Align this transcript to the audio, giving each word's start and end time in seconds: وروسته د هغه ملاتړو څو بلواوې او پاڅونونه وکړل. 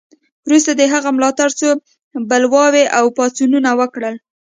وروسته 0.47 0.71
د 0.75 0.81
هغه 0.93 1.09
ملاتړو 1.17 1.57
څو 1.59 1.69
بلواوې 2.29 2.85
او 2.97 3.05
پاڅونونه 3.17 3.69
وکړل. 3.79 4.15